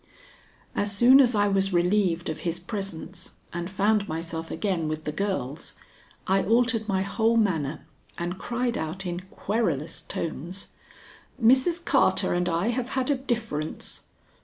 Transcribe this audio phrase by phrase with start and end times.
[0.75, 5.11] As soon as I was relieved of his presence and found myself again with the
[5.11, 5.73] girls,
[6.25, 7.85] I altered my whole manner
[8.17, 10.69] and cried out in querulous tones:
[11.39, 11.85] "Mrs.
[11.85, 14.01] Carter and I have had a difference."